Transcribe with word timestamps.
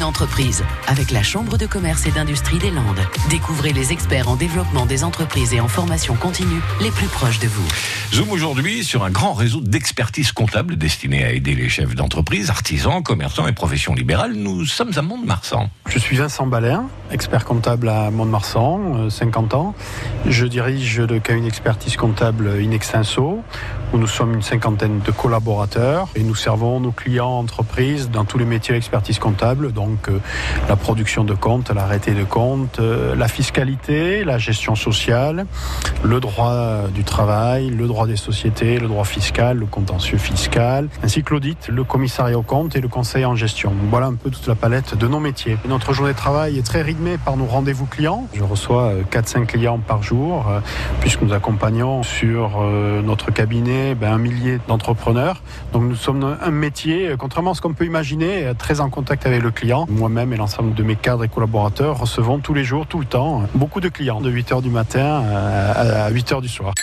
une 0.00 0.04
entreprise 0.04 0.64
avec 0.86 1.10
la 1.10 1.22
Chambre 1.22 1.58
de 1.58 1.66
commerce 1.66 2.06
et 2.06 2.10
d'industrie 2.10 2.58
des 2.58 2.70
Landes. 2.70 3.06
Découvrez 3.28 3.74
les 3.74 3.92
experts 3.92 4.30
en 4.30 4.36
développement 4.36 4.86
des 4.86 5.04
entreprises 5.04 5.52
et 5.52 5.60
en 5.60 5.68
formation 5.68 6.14
continue 6.14 6.62
les 6.80 6.90
plus 6.90 7.06
proches 7.06 7.38
de 7.38 7.48
vous. 7.48 7.68
Zoom 8.14 8.30
aujourd'hui 8.30 8.82
sur 8.82 9.04
un 9.04 9.10
grand 9.10 9.34
réseau 9.34 9.60
d'expertise 9.60 10.32
comptable 10.32 10.76
destiné 10.76 11.22
à 11.22 11.32
aider 11.32 11.54
les 11.54 11.68
chefs 11.68 11.94
d'entreprise, 11.94 12.48
artisans, 12.48 13.02
commerçants 13.02 13.46
et 13.46 13.52
professions 13.52 13.94
libérales. 13.94 14.32
Nous 14.32 14.64
sommes 14.64 14.92
à 14.96 15.02
Mont-de-Marsan. 15.02 15.68
Je 15.86 15.98
suis 15.98 16.16
Vincent 16.16 16.46
Balin, 16.46 16.86
expert 17.10 17.44
comptable 17.44 17.90
à 17.90 18.10
Mont-de-Marsan, 18.10 19.10
50 19.10 19.52
euh, 19.52 19.56
ans. 19.56 19.74
Je 20.24 20.46
dirige 20.46 20.98
le 21.00 21.20
cabinet 21.20 21.48
d'expertise 21.48 21.96
comptable 21.96 22.62
Inextenso, 22.62 23.42
où 23.92 23.98
nous 23.98 24.06
sommes 24.06 24.34
une 24.34 24.42
cinquantaine 24.42 25.00
de 25.00 25.10
collaborateurs 25.10 26.08
et 26.14 26.22
nous 26.22 26.34
servons 26.34 26.80
nos 26.80 26.92
clients 26.92 27.38
entreprises 27.38 28.08
dans 28.10 28.24
tous 28.24 28.38
les 28.38 28.44
métiers 28.44 28.74
d'expertise 28.74 29.18
comptable, 29.18 29.72
donc 29.72 29.89
euh, 30.08 30.18
la 30.68 30.76
production 30.76 31.24
de 31.24 31.34
comptes, 31.34 31.70
l'arrêté 31.70 32.12
de 32.12 32.24
comptes, 32.24 32.78
euh, 32.78 33.14
la 33.14 33.28
fiscalité, 33.28 34.24
la 34.24 34.38
gestion 34.38 34.74
sociale, 34.74 35.46
le 36.02 36.20
droit 36.20 36.88
du 36.94 37.04
travail, 37.04 37.70
le 37.70 37.86
droit 37.86 38.06
des 38.06 38.16
sociétés, 38.16 38.78
le 38.78 38.88
droit 38.88 39.04
fiscal, 39.04 39.58
le 39.58 39.66
contentieux 39.66 40.18
fiscal, 40.18 40.88
ainsi 41.02 41.22
que 41.22 41.34
l'audit, 41.34 41.68
le 41.68 41.84
commissariat 41.84 42.38
aux 42.38 42.42
comptes 42.42 42.76
et 42.76 42.80
le 42.80 42.88
conseil 42.88 43.24
en 43.24 43.34
gestion. 43.34 43.72
Voilà 43.90 44.06
un 44.06 44.14
peu 44.14 44.30
toute 44.30 44.46
la 44.46 44.54
palette 44.54 44.96
de 44.96 45.06
nos 45.06 45.20
métiers. 45.20 45.56
Notre 45.68 45.92
journée 45.92 46.12
de 46.12 46.16
travail 46.16 46.58
est 46.58 46.66
très 46.66 46.82
rythmée 46.82 47.18
par 47.18 47.36
nos 47.36 47.46
rendez-vous 47.46 47.86
clients. 47.86 48.26
Je 48.34 48.42
reçois 48.42 48.92
4-5 49.10 49.46
clients 49.46 49.78
par 49.78 50.02
jour, 50.02 50.46
euh, 50.48 50.60
puisque 51.00 51.22
nous 51.22 51.32
accompagnons 51.32 52.02
sur 52.02 52.60
notre 53.02 53.30
cabinet 53.30 53.94
ben, 53.94 54.12
un 54.12 54.18
millier 54.18 54.58
d'entrepreneurs. 54.68 55.42
Donc 55.72 55.82
nous 55.82 55.94
sommes 55.94 56.36
un 56.40 56.50
métier, 56.50 57.14
contrairement 57.18 57.52
à 57.52 57.54
ce 57.54 57.60
qu'on 57.60 57.72
peut 57.72 57.84
imaginer, 57.84 58.52
très 58.58 58.80
en 58.80 58.90
contact 58.90 59.26
avec 59.26 59.42
le 59.42 59.50
client. 59.50 59.79
Moi-même 59.88 60.32
et 60.32 60.36
l'ensemble 60.36 60.74
de 60.74 60.82
mes 60.82 60.96
cadres 60.96 61.24
et 61.24 61.28
collaborateurs 61.28 61.98
recevons 61.98 62.38
tous 62.38 62.54
les 62.54 62.64
jours, 62.64 62.86
tout 62.86 62.98
le 62.98 63.06
temps, 63.06 63.42
beaucoup 63.54 63.80
de 63.80 63.88
clients 63.88 64.20
de 64.20 64.30
8h 64.30 64.62
du 64.62 64.70
matin 64.70 65.22
à 65.74 66.10
8h 66.10 66.40
du 66.40 66.48
soir. 66.48 66.74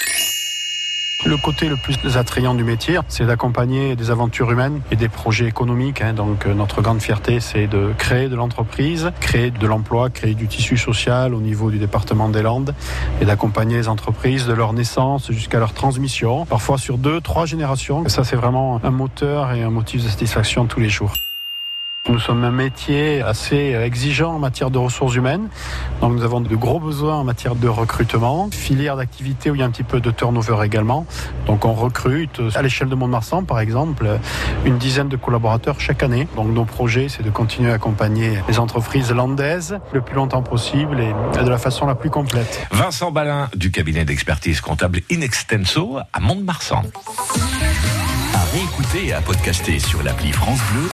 Le 1.25 1.35
côté 1.35 1.67
le 1.67 1.75
plus 1.75 2.15
attrayant 2.15 2.53
du 2.53 2.63
métier, 2.63 2.99
c'est 3.07 3.25
d'accompagner 3.25 3.95
des 3.95 4.11
aventures 4.11 4.51
humaines 4.51 4.81
et 4.91 4.95
des 4.95 5.09
projets 5.09 5.47
économiques. 5.47 6.01
Hein. 6.01 6.13
Donc 6.13 6.45
euh, 6.45 6.53
notre 6.53 6.81
grande 6.81 7.01
fierté, 7.01 7.39
c'est 7.39 7.67
de 7.67 7.91
créer 7.97 8.29
de 8.29 8.35
l'entreprise, 8.35 9.11
créer 9.19 9.49
de 9.49 9.67
l'emploi, 9.67 10.09
créer 10.09 10.35
du 10.35 10.47
tissu 10.47 10.77
social 10.77 11.33
au 11.33 11.41
niveau 11.41 11.71
du 11.71 11.79
département 11.79 12.29
des 12.29 12.43
Landes 12.43 12.73
et 13.19 13.25
d'accompagner 13.25 13.77
les 13.77 13.87
entreprises 13.89 14.45
de 14.45 14.53
leur 14.53 14.73
naissance 14.73 15.31
jusqu'à 15.31 15.59
leur 15.59 15.73
transmission, 15.73 16.45
parfois 16.45 16.77
sur 16.77 16.97
deux, 16.97 17.19
trois 17.19 17.45
générations. 17.45 18.07
ça, 18.07 18.23
c'est 18.23 18.35
vraiment 18.35 18.79
un 18.83 18.91
moteur 18.91 19.51
et 19.53 19.63
un 19.63 19.71
motif 19.71 20.03
de 20.03 20.09
satisfaction 20.09 20.65
tous 20.65 20.79
les 20.79 20.89
jours. 20.89 21.13
Nous 22.09 22.19
sommes 22.19 22.45
un 22.45 22.51
métier 22.51 23.21
assez 23.21 23.75
exigeant 23.83 24.35
en 24.35 24.39
matière 24.39 24.71
de 24.71 24.77
ressources 24.77 25.15
humaines. 25.15 25.49
Donc 25.99 26.13
nous 26.13 26.23
avons 26.23 26.39
de 26.39 26.55
gros 26.55 26.79
besoins 26.79 27.15
en 27.15 27.25
matière 27.25 27.53
de 27.55 27.67
recrutement, 27.67 28.49
filière 28.49 28.95
d'activité 28.95 29.51
où 29.51 29.55
il 29.55 29.59
y 29.59 29.61
a 29.61 29.65
un 29.65 29.71
petit 29.71 29.83
peu 29.83 29.99
de 29.99 30.09
turnover 30.09 30.63
également. 30.63 31.05
Donc 31.47 31.65
on 31.65 31.73
recrute 31.73 32.41
à 32.55 32.61
l'échelle 32.61 32.87
de 32.87 32.95
Mont-de-Marsan 32.95 33.43
par 33.43 33.59
exemple 33.59 34.07
une 34.65 34.77
dizaine 34.77 35.09
de 35.09 35.17
collaborateurs 35.17 35.81
chaque 35.81 36.01
année. 36.01 36.29
Donc 36.37 36.47
nos 36.47 36.63
projets 36.63 37.09
c'est 37.09 37.23
de 37.23 37.29
continuer 37.29 37.71
à 37.71 37.73
accompagner 37.73 38.39
les 38.47 38.57
entreprises 38.57 39.11
landaises 39.11 39.77
le 39.91 39.99
plus 39.99 40.15
longtemps 40.15 40.43
possible 40.43 41.01
et 41.01 41.43
de 41.43 41.49
la 41.49 41.57
façon 41.57 41.87
la 41.87 41.95
plus 41.95 42.09
complète. 42.09 42.65
Vincent 42.71 43.11
Balin 43.11 43.49
du 43.53 43.69
cabinet 43.69 44.05
d'expertise 44.05 44.61
comptable 44.61 45.01
Inextenso 45.09 45.97
à 46.13 46.19
Mont-de-Marsan. 46.21 46.83
À 48.33 48.43
réécouter 48.53 49.07
et 49.07 49.13
à 49.13 49.21
podcaster 49.21 49.79
sur 49.79 50.03
l'appli 50.03 50.31
France 50.31 50.59
Bleu 50.71 50.83